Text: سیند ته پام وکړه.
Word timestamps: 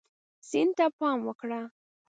سیند 0.49 0.71
ته 0.77 0.85
پام 0.97 1.17
وکړه. 1.27 1.61